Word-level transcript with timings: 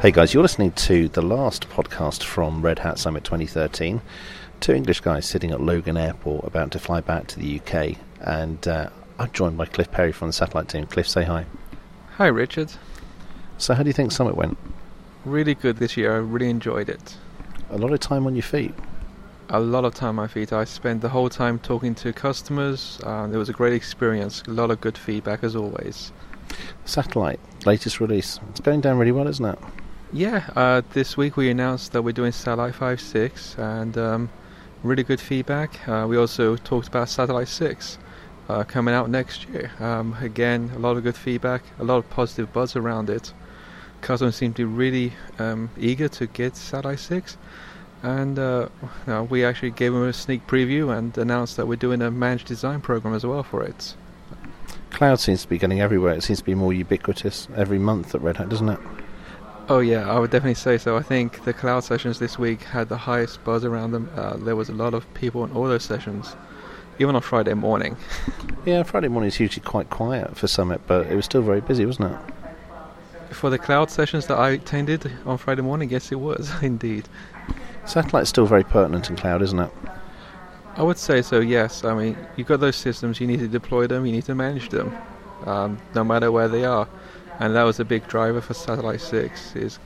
Hey 0.00 0.12
guys, 0.12 0.32
you're 0.32 0.44
listening 0.44 0.70
to 0.72 1.08
the 1.08 1.22
last 1.22 1.68
podcast 1.70 2.22
from 2.22 2.62
Red 2.62 2.78
Hat 2.78 3.00
Summit 3.00 3.24
2013. 3.24 4.00
Two 4.60 4.72
English 4.72 5.00
guys 5.00 5.26
sitting 5.26 5.50
at 5.50 5.60
Logan 5.60 5.96
Airport 5.96 6.44
about 6.44 6.70
to 6.70 6.78
fly 6.78 7.00
back 7.00 7.26
to 7.26 7.40
the 7.40 7.58
UK, 7.58 7.96
and 8.20 8.68
uh, 8.68 8.90
I'm 9.18 9.32
joined 9.32 9.58
by 9.58 9.66
Cliff 9.66 9.90
Perry 9.90 10.12
from 10.12 10.28
the 10.28 10.32
satellite 10.32 10.68
team. 10.68 10.86
Cliff, 10.86 11.08
say 11.08 11.24
hi. 11.24 11.46
Hi, 12.16 12.28
Richard. 12.28 12.70
So, 13.58 13.74
how 13.74 13.82
do 13.82 13.88
you 13.88 13.92
think 13.92 14.12
Summit 14.12 14.36
went? 14.36 14.56
Really 15.24 15.56
good 15.56 15.78
this 15.78 15.96
year. 15.96 16.14
I 16.14 16.18
really 16.18 16.48
enjoyed 16.48 16.88
it. 16.88 17.16
A 17.70 17.76
lot 17.76 17.92
of 17.92 17.98
time 17.98 18.24
on 18.28 18.36
your 18.36 18.44
feet. 18.44 18.74
A 19.48 19.58
lot 19.58 19.84
of 19.84 19.96
time 19.96 20.10
on 20.10 20.14
my 20.14 20.28
feet. 20.28 20.52
I 20.52 20.62
spent 20.62 21.00
the 21.00 21.08
whole 21.08 21.28
time 21.28 21.58
talking 21.58 21.96
to 21.96 22.12
customers. 22.12 23.00
Uh, 23.02 23.28
it 23.32 23.36
was 23.36 23.48
a 23.48 23.52
great 23.52 23.72
experience. 23.72 24.44
A 24.46 24.52
lot 24.52 24.70
of 24.70 24.80
good 24.80 24.96
feedback 24.96 25.42
as 25.42 25.56
always. 25.56 26.12
Satellite, 26.84 27.40
latest 27.66 27.98
release. 27.98 28.38
It's 28.50 28.60
going 28.60 28.80
down 28.80 28.96
really 28.96 29.10
well, 29.10 29.26
isn't 29.26 29.44
it? 29.44 29.58
Yeah, 30.12 30.48
uh, 30.56 30.80
this 30.94 31.18
week 31.18 31.36
we 31.36 31.50
announced 31.50 31.92
that 31.92 32.00
we're 32.00 32.12
doing 32.12 32.32
Satellite 32.32 32.72
5.6 32.72 33.58
and 33.58 33.98
um, 33.98 34.30
really 34.82 35.02
good 35.02 35.20
feedback. 35.20 35.86
Uh, 35.86 36.06
we 36.08 36.16
also 36.16 36.56
talked 36.56 36.88
about 36.88 37.10
Satellite 37.10 37.48
6 37.48 37.98
uh, 38.48 38.64
coming 38.64 38.94
out 38.94 39.10
next 39.10 39.46
year. 39.50 39.70
Um, 39.78 40.16
again, 40.18 40.70
a 40.74 40.78
lot 40.78 40.96
of 40.96 41.02
good 41.02 41.14
feedback, 41.14 41.62
a 41.78 41.84
lot 41.84 41.98
of 41.98 42.08
positive 42.08 42.50
buzz 42.54 42.74
around 42.74 43.10
it. 43.10 43.34
Customers 44.00 44.36
seem 44.36 44.54
to 44.54 44.62
be 44.62 44.64
really 44.64 45.12
um, 45.38 45.68
eager 45.78 46.08
to 46.08 46.26
get 46.26 46.56
Satellite 46.56 47.00
6. 47.00 47.36
And 48.02 48.38
uh, 48.38 48.68
we 49.28 49.44
actually 49.44 49.72
gave 49.72 49.92
them 49.92 50.04
a 50.04 50.14
sneak 50.14 50.46
preview 50.46 50.96
and 50.96 51.18
announced 51.18 51.58
that 51.58 51.68
we're 51.68 51.76
doing 51.76 52.00
a 52.00 52.10
managed 52.10 52.46
design 52.46 52.80
program 52.80 53.12
as 53.12 53.26
well 53.26 53.42
for 53.42 53.62
it. 53.62 53.94
Cloud 54.88 55.20
seems 55.20 55.42
to 55.42 55.48
be 55.48 55.58
getting 55.58 55.82
everywhere. 55.82 56.14
It 56.14 56.22
seems 56.22 56.38
to 56.38 56.44
be 56.46 56.54
more 56.54 56.72
ubiquitous 56.72 57.46
every 57.54 57.78
month 57.78 58.14
at 58.14 58.22
Red 58.22 58.38
Hat, 58.38 58.48
doesn't 58.48 58.70
it? 58.70 58.80
Oh 59.70 59.80
yeah, 59.80 60.10
I 60.10 60.18
would 60.18 60.30
definitely 60.30 60.54
say 60.54 60.78
so. 60.78 60.96
I 60.96 61.02
think 61.02 61.44
the 61.44 61.52
cloud 61.52 61.80
sessions 61.80 62.18
this 62.18 62.38
week 62.38 62.62
had 62.62 62.88
the 62.88 62.96
highest 62.96 63.44
buzz 63.44 63.66
around 63.66 63.92
them. 63.92 64.10
Uh, 64.16 64.38
there 64.38 64.56
was 64.56 64.70
a 64.70 64.72
lot 64.72 64.94
of 64.94 65.12
people 65.12 65.44
in 65.44 65.52
all 65.52 65.64
those 65.64 65.84
sessions, 65.84 66.36
even 66.98 67.14
on 67.14 67.20
Friday 67.20 67.52
morning. 67.52 67.94
yeah, 68.64 68.82
Friday 68.82 69.08
morning 69.08 69.28
is 69.28 69.38
usually 69.38 69.62
quite 69.62 69.90
quiet 69.90 70.38
for 70.38 70.48
Summit, 70.48 70.80
but 70.86 71.06
it 71.08 71.14
was 71.14 71.26
still 71.26 71.42
very 71.42 71.60
busy, 71.60 71.84
wasn't 71.84 72.12
it? 72.14 73.34
For 73.34 73.50
the 73.50 73.58
cloud 73.58 73.90
sessions 73.90 74.26
that 74.28 74.38
I 74.38 74.50
attended 74.52 75.12
on 75.26 75.36
Friday 75.36 75.60
morning, 75.60 75.90
yes, 75.90 76.10
it 76.10 76.18
was 76.18 76.50
indeed. 76.62 77.06
Satellite's 77.84 78.30
still 78.30 78.46
very 78.46 78.64
pertinent 78.64 79.10
in 79.10 79.16
cloud, 79.16 79.42
isn't 79.42 79.58
it? 79.60 79.70
I 80.76 80.82
would 80.82 80.96
say 80.96 81.20
so. 81.20 81.40
Yes. 81.40 81.84
I 81.84 81.92
mean, 81.92 82.16
you've 82.36 82.46
got 82.46 82.60
those 82.60 82.76
systems. 82.76 83.20
You 83.20 83.26
need 83.26 83.40
to 83.40 83.48
deploy 83.48 83.86
them. 83.86 84.06
You 84.06 84.12
need 84.12 84.24
to 84.24 84.34
manage 84.34 84.70
them, 84.70 84.96
um, 85.44 85.78
no 85.94 86.04
matter 86.04 86.32
where 86.32 86.48
they 86.48 86.64
are 86.64 86.88
and 87.40 87.54
that 87.54 87.62
was 87.62 87.78
a 87.78 87.84
big 87.84 88.06
driver 88.08 88.40
for 88.40 88.54
Satellite 88.54 89.00
6 89.00 89.56
is 89.56 89.78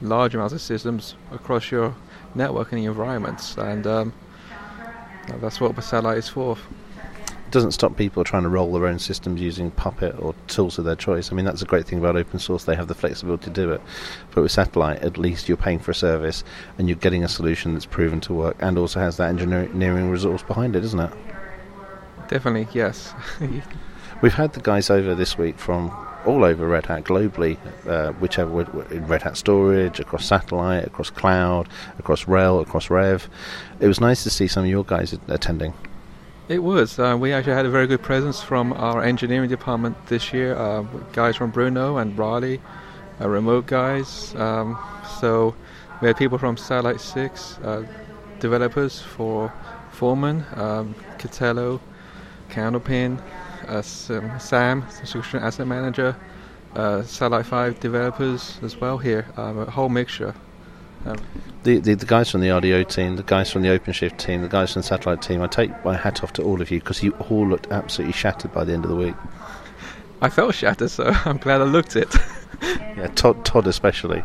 large 0.00 0.34
amounts 0.34 0.54
of 0.54 0.60
systems 0.60 1.14
across 1.32 1.70
your 1.70 1.94
network 2.34 2.72
and 2.72 2.84
environments 2.84 3.56
and 3.56 3.86
um, 3.86 4.12
that's 5.40 5.60
what 5.60 5.74
the 5.76 5.82
satellite 5.82 6.18
is 6.18 6.28
for 6.28 6.56
it 7.28 7.50
doesn't 7.50 7.72
stop 7.72 7.96
people 7.96 8.24
trying 8.24 8.42
to 8.42 8.48
roll 8.48 8.72
their 8.72 8.86
own 8.86 8.98
systems 8.98 9.40
using 9.40 9.70
Puppet 9.70 10.18
or 10.18 10.34
tools 10.48 10.78
of 10.78 10.84
their 10.84 10.96
choice. 10.96 11.30
I 11.30 11.34
mean, 11.36 11.44
that's 11.44 11.62
a 11.62 11.66
great 11.66 11.86
thing 11.86 11.98
about 11.98 12.16
open 12.16 12.40
source. 12.40 12.64
They 12.64 12.74
have 12.74 12.88
the 12.88 12.94
flexibility 12.94 13.44
to 13.44 13.50
do 13.50 13.70
it. 13.70 13.80
But 14.32 14.42
with 14.42 14.50
Satellite, 14.50 15.02
at 15.02 15.18
least 15.18 15.46
you're 15.48 15.56
paying 15.56 15.78
for 15.78 15.92
a 15.92 15.94
service 15.94 16.42
and 16.78 16.88
you're 16.88 16.96
getting 16.96 17.22
a 17.22 17.28
solution 17.28 17.74
that's 17.74 17.86
proven 17.86 18.20
to 18.22 18.34
work 18.34 18.56
and 18.58 18.76
also 18.76 18.98
has 18.98 19.18
that 19.18 19.28
engineering 19.28 20.10
resource 20.10 20.42
behind 20.42 20.74
it, 20.74 20.84
isn't 20.84 20.98
it? 20.98 21.12
Definitely, 22.28 22.66
yes. 22.72 23.14
We've 24.22 24.34
had 24.34 24.54
the 24.54 24.60
guys 24.60 24.90
over 24.90 25.14
this 25.14 25.36
week 25.36 25.58
from 25.58 25.90
all 26.26 26.44
over 26.44 26.66
Red 26.66 26.86
Hat 26.86 27.04
globally, 27.04 27.58
uh, 27.86 28.12
whichever 28.12 28.62
in 28.92 29.06
Red 29.06 29.22
Hat 29.22 29.36
storage, 29.36 30.00
across 30.00 30.26
satellite, 30.26 30.86
across 30.86 31.10
cloud, 31.10 31.68
across 31.98 32.24
RHEL, 32.24 32.62
across 32.62 32.88
RHEV. 32.88 33.26
It 33.80 33.88
was 33.88 34.00
nice 34.00 34.22
to 34.24 34.30
see 34.30 34.46
some 34.46 34.64
of 34.64 34.70
your 34.70 34.84
guys 34.84 35.16
attending. 35.28 35.74
It 36.48 36.62
was. 36.62 36.98
Uh, 36.98 37.16
we 37.18 37.32
actually 37.32 37.54
had 37.54 37.64
a 37.64 37.70
very 37.70 37.86
good 37.86 38.02
presence 38.02 38.42
from 38.42 38.74
our 38.74 39.02
engineering 39.02 39.48
department 39.48 39.96
this 40.06 40.32
year. 40.32 40.54
Uh, 40.54 40.82
guys 41.12 41.36
from 41.36 41.50
Brno 41.50 42.00
and 42.00 42.18
Raleigh, 42.18 42.60
uh, 43.20 43.28
remote 43.28 43.66
guys. 43.66 44.34
Um, 44.34 44.78
so 45.20 45.54
we 46.02 46.08
had 46.08 46.16
people 46.18 46.36
from 46.36 46.56
Satellite 46.58 47.00
6, 47.00 47.58
uh, 47.58 47.86
developers 48.40 49.00
for 49.00 49.50
Foreman, 49.92 50.44
um, 50.54 50.94
Katello, 51.18 51.80
Candlepin, 52.50 53.18
uh, 53.66 53.82
SAM, 53.82 54.84
subscription 54.90 55.40
asset 55.40 55.66
manager, 55.66 56.16
uh, 56.74 57.02
Satellite 57.02 57.46
5 57.46 57.80
developers 57.80 58.58
as 58.62 58.76
well 58.76 58.98
here, 58.98 59.26
um, 59.36 59.58
a 59.58 59.70
whole 59.70 59.88
mixture. 59.88 60.34
Um, 61.06 61.18
the, 61.64 61.78
the, 61.78 61.94
the 61.94 62.06
guys 62.06 62.30
from 62.30 62.40
the 62.40 62.48
RDO 62.48 62.88
team, 62.88 63.16
the 63.16 63.22
guys 63.22 63.50
from 63.50 63.62
the 63.62 63.68
OpenShift 63.68 64.16
team, 64.16 64.42
the 64.42 64.48
guys 64.48 64.72
from 64.72 64.82
the 64.82 64.88
satellite 64.88 65.22
team. 65.22 65.42
I 65.42 65.46
take 65.46 65.84
my 65.84 65.96
hat 65.96 66.22
off 66.24 66.32
to 66.34 66.42
all 66.42 66.62
of 66.62 66.70
you 66.70 66.80
because 66.80 67.02
you 67.02 67.12
all 67.28 67.46
looked 67.46 67.70
absolutely 67.70 68.12
shattered 68.12 68.52
by 68.52 68.64
the 68.64 68.72
end 68.72 68.84
of 68.84 68.90
the 68.90 68.96
week. 68.96 69.14
I 70.22 70.30
felt 70.30 70.54
shattered, 70.54 70.90
so 70.90 71.04
I'm 71.24 71.38
glad 71.38 71.60
I 71.60 71.64
looked 71.64 71.96
it. 71.96 72.14
yeah, 72.62 73.08
Todd, 73.14 73.44
Todd 73.44 73.66
especially. 73.66 74.24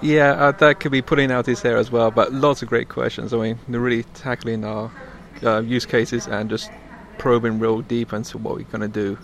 Yeah, 0.00 0.30
uh, 0.32 0.52
that 0.52 0.80
could 0.80 0.92
be 0.92 1.02
putting 1.02 1.30
out 1.30 1.44
his 1.44 1.60
hair 1.60 1.76
as 1.76 1.90
well. 1.90 2.10
But 2.10 2.32
lots 2.32 2.62
of 2.62 2.68
great 2.68 2.88
questions. 2.88 3.34
I 3.34 3.38
mean, 3.38 3.58
they're 3.68 3.80
really 3.80 4.04
tackling 4.14 4.64
our 4.64 4.90
uh, 5.42 5.60
use 5.60 5.84
cases 5.84 6.26
and 6.26 6.48
just 6.48 6.70
probing 7.18 7.58
real 7.58 7.80
deep 7.80 8.12
into 8.12 8.38
what 8.38 8.56
we're 8.56 8.64
going 8.64 8.80
to 8.80 8.88
do. 8.88 9.18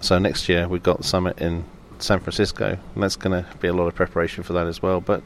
So 0.00 0.18
next 0.18 0.48
year 0.48 0.68
we've 0.68 0.82
got 0.82 0.98
the 0.98 1.04
summit 1.04 1.38
in 1.40 1.64
San 2.02 2.20
Francisco, 2.20 2.78
and 2.94 3.02
that's 3.02 3.16
going 3.16 3.44
to 3.44 3.56
be 3.58 3.68
a 3.68 3.72
lot 3.72 3.86
of 3.86 3.94
preparation 3.94 4.42
for 4.42 4.52
that 4.54 4.66
as 4.66 4.82
well. 4.82 5.00
But 5.00 5.22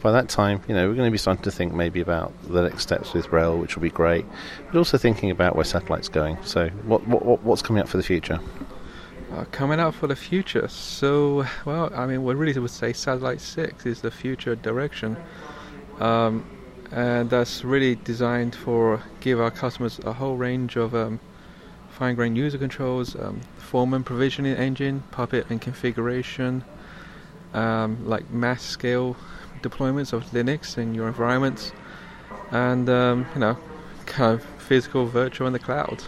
by 0.00 0.12
that 0.12 0.28
time, 0.28 0.62
you 0.68 0.74
know, 0.74 0.88
we're 0.88 0.94
going 0.94 1.08
to 1.08 1.12
be 1.12 1.18
starting 1.18 1.42
to 1.44 1.50
think 1.50 1.74
maybe 1.74 2.00
about 2.00 2.32
the 2.48 2.62
next 2.62 2.82
steps 2.82 3.12
with 3.12 3.26
RHEL, 3.26 3.60
which 3.60 3.76
will 3.76 3.82
be 3.82 3.90
great, 3.90 4.24
but 4.66 4.78
also 4.78 4.96
thinking 4.96 5.30
about 5.30 5.54
where 5.56 5.64
satellite's 5.64 6.08
going. 6.08 6.38
So 6.44 6.68
what, 6.84 7.06
what 7.06 7.42
what's 7.42 7.62
coming 7.62 7.82
up 7.82 7.88
for 7.88 7.98
the 7.98 8.02
future? 8.02 8.40
Uh, 9.32 9.44
coming 9.50 9.80
up 9.80 9.94
for 9.94 10.06
the 10.06 10.16
future. 10.16 10.68
So, 10.68 11.44
well, 11.64 11.90
I 11.94 12.06
mean, 12.06 12.24
we 12.24 12.34
really 12.34 12.60
would 12.60 12.70
say 12.70 12.92
Satellite 12.92 13.40
6 13.40 13.84
is 13.84 14.00
the 14.00 14.10
future 14.10 14.54
direction. 14.54 15.16
Um, 15.98 16.44
and 16.94 17.28
that's 17.28 17.64
really 17.64 17.96
designed 17.96 18.54
for 18.54 19.02
give 19.18 19.40
our 19.40 19.50
customers 19.50 19.98
a 20.04 20.12
whole 20.12 20.36
range 20.36 20.76
of 20.76 20.94
um, 20.94 21.18
fine-grained 21.90 22.36
user 22.36 22.56
controls, 22.56 23.16
um, 23.16 23.40
Foreman 23.58 24.04
provisioning 24.04 24.54
engine, 24.54 25.02
Puppet 25.10 25.46
and 25.50 25.60
configuration, 25.60 26.64
um, 27.52 28.06
like 28.06 28.30
mass 28.30 28.62
scale 28.62 29.16
deployments 29.60 30.12
of 30.12 30.24
Linux 30.26 30.78
in 30.78 30.94
your 30.94 31.08
environments, 31.08 31.72
and 32.52 32.88
um, 32.88 33.26
you 33.34 33.40
know, 33.40 33.58
kind 34.06 34.34
of 34.34 34.44
physical, 34.62 35.06
virtual 35.06 35.48
in 35.48 35.52
the 35.52 35.58
cloud. 35.58 36.04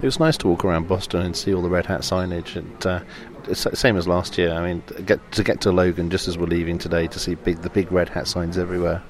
It 0.00 0.06
was 0.06 0.18
nice 0.18 0.38
to 0.38 0.48
walk 0.48 0.64
around 0.64 0.88
Boston 0.88 1.20
and 1.20 1.36
see 1.36 1.52
all 1.52 1.60
the 1.60 1.68
Red 1.68 1.84
Hat 1.84 2.00
signage. 2.00 2.56
And 2.56 2.86
uh, 2.86 3.00
same 3.52 3.96
as 3.96 4.08
last 4.08 4.38
year. 4.38 4.52
I 4.52 4.64
mean, 4.66 4.82
get 5.04 5.32
to 5.32 5.44
get 5.44 5.60
to 5.62 5.72
Logan 5.72 6.08
just 6.08 6.28
as 6.28 6.38
we're 6.38 6.46
leaving 6.46 6.78
today 6.78 7.08
to 7.08 7.18
see 7.18 7.34
big, 7.34 7.60
the 7.60 7.68
big 7.68 7.92
Red 7.92 8.08
Hat 8.08 8.26
signs 8.26 8.56
everywhere 8.56 9.02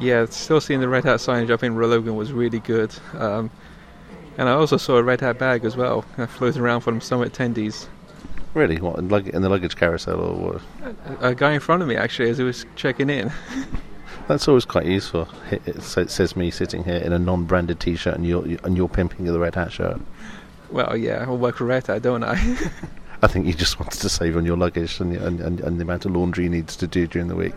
yeah, 0.00 0.26
still 0.26 0.60
seeing 0.60 0.80
the 0.80 0.88
Red 0.88 1.04
Hat 1.04 1.20
signage 1.20 1.50
up 1.50 1.62
in 1.62 1.76
Logan 1.76 2.16
was 2.16 2.32
really 2.32 2.60
good. 2.60 2.94
Um, 3.14 3.50
and 4.38 4.48
I 4.48 4.52
also 4.52 4.76
saw 4.76 4.96
a 4.96 5.02
Red 5.02 5.20
Hat 5.20 5.38
bag 5.38 5.64
as 5.64 5.76
well, 5.76 6.02
floating 6.28 6.62
around 6.62 6.80
from 6.80 7.00
some 7.00 7.20
attendees. 7.20 7.86
Really? 8.54 8.80
What, 8.80 8.98
in, 8.98 9.08
the 9.08 9.48
luggage 9.48 9.76
carousel 9.76 10.20
or 10.20 10.34
what? 10.34 10.62
A, 11.20 11.28
a, 11.28 11.34
guy 11.34 11.52
in 11.52 11.60
front 11.60 11.82
of 11.82 11.88
me, 11.88 11.94
actually, 11.94 12.30
as 12.30 12.38
he 12.38 12.44
was 12.44 12.66
checking 12.74 13.08
in. 13.08 13.32
That's 14.28 14.48
always 14.48 14.64
quite 14.64 14.86
useful. 14.86 15.28
It 15.50 15.82
says 15.82 16.36
me 16.36 16.50
sitting 16.50 16.84
here 16.84 16.96
in 16.96 17.12
a 17.12 17.18
non-branded 17.18 17.80
T-shirt, 17.80 18.14
and 18.14 18.26
you're 18.26 18.44
and 18.64 18.76
you're 18.76 18.88
pimping 18.88 19.24
the 19.24 19.38
Red 19.38 19.56
Hat 19.56 19.72
shirt. 19.72 20.00
Well, 20.70 20.96
yeah, 20.96 21.24
I 21.26 21.30
work 21.30 21.56
for 21.56 21.64
Red 21.64 21.86
Hat, 21.88 22.02
don't 22.02 22.22
I? 22.22 22.34
I 23.22 23.26
think 23.26 23.46
you 23.46 23.54
just 23.54 23.78
wanted 23.80 24.00
to 24.00 24.08
save 24.08 24.36
on 24.36 24.44
your 24.46 24.56
luggage 24.56 25.00
and, 25.00 25.16
and, 25.16 25.40
and, 25.40 25.60
and 25.60 25.78
the 25.78 25.82
amount 25.82 26.04
of 26.04 26.12
laundry 26.12 26.44
you 26.44 26.50
needs 26.50 26.76
to 26.76 26.86
do 26.86 27.06
during 27.06 27.28
the 27.28 27.36
week. 27.36 27.54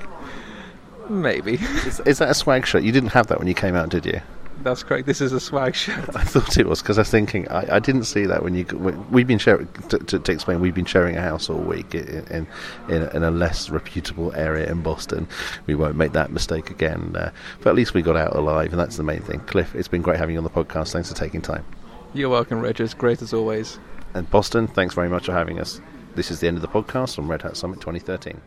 Maybe. 1.09 1.55
is, 1.85 1.99
is, 2.01 2.19
that 2.19 2.29
a 2.29 2.33
swag 2.33 2.65
shirt? 2.65 2.83
You 2.83 2.91
didn't 2.91 3.09
have 3.09 3.27
that 3.27 3.39
when 3.39 3.47
you 3.47 3.53
came 3.53 3.75
out, 3.75 3.89
did 3.89 4.05
you? 4.05 4.21
That's 4.61 4.83
correct. 4.83 5.07
This 5.07 5.19
is 5.19 5.33
a 5.33 5.39
swag 5.39 5.75
shirt. 5.75 6.09
I 6.15 6.23
thought 6.23 6.57
it 6.57 6.67
was 6.67 6.81
because 6.81 6.97
I 6.97 7.01
was 7.01 7.09
thinking 7.09 7.47
I, 7.49 7.75
I, 7.75 7.79
didn't 7.79 8.05
see 8.05 8.25
that 8.25 8.43
when 8.43 8.55
you. 8.55 8.63
When, 8.65 9.09
we've 9.11 9.27
been 9.27 9.39
sharing 9.39 9.67
to, 9.89 9.97
to, 9.97 10.19
to, 10.19 10.31
explain. 10.31 10.61
We've 10.61 10.73
been 10.73 10.85
sharing 10.85 11.17
a 11.17 11.21
house 11.21 11.49
all 11.49 11.59
week 11.59 11.93
in 11.93 12.25
in, 12.27 12.47
in, 12.87 13.01
a, 13.03 13.09
in 13.09 13.23
a 13.23 13.31
less 13.31 13.69
reputable 13.69 14.33
area 14.35 14.71
in 14.71 14.81
Boston. 14.81 15.27
We 15.65 15.75
won't 15.75 15.95
make 15.95 16.13
that 16.13 16.31
mistake 16.31 16.69
again. 16.69 17.15
Uh, 17.15 17.31
but 17.59 17.69
at 17.69 17.75
least 17.75 17.93
we 17.93 18.01
got 18.01 18.15
out 18.15 18.35
alive, 18.35 18.71
and 18.71 18.79
that's 18.79 18.97
the 18.97 19.03
main 19.03 19.21
thing. 19.21 19.41
Cliff, 19.41 19.75
it's 19.75 19.87
been 19.87 20.01
great 20.01 20.17
having 20.17 20.33
you 20.33 20.39
on 20.39 20.45
the 20.45 20.49
podcast. 20.49 20.93
Thanks 20.93 21.09
for 21.09 21.15
taking 21.15 21.41
time. 21.41 21.65
You're 22.13 22.29
welcome, 22.29 22.61
Rich. 22.61 22.97
great 22.97 23.21
as 23.21 23.33
always. 23.33 23.79
And 24.13 24.29
Boston, 24.29 24.67
thanks 24.67 24.93
very 24.93 25.09
much 25.09 25.25
for 25.25 25.33
having 25.33 25.59
us. 25.59 25.81
This 26.15 26.29
is 26.29 26.39
the 26.39 26.47
end 26.47 26.57
of 26.57 26.61
the 26.61 26.67
podcast 26.67 27.17
on 27.17 27.27
Red 27.27 27.41
Hat 27.41 27.57
Summit 27.57 27.81
2013. 27.81 28.39